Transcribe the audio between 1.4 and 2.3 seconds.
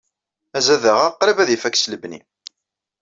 ifak s lebni.